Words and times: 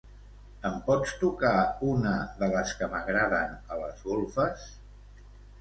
Em 0.69 0.77
pots 0.87 1.11
tocar 1.23 1.51
una 1.89 2.13
de 2.41 2.49
les 2.55 2.73
que 2.81 2.89
m'agraden 2.95 3.55
a 3.77 3.81
les 3.85 4.03
golfes? 4.09 4.69